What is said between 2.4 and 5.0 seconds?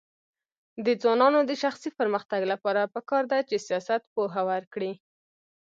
لپاره پکار ده چې سیاست پوهه ورکړي.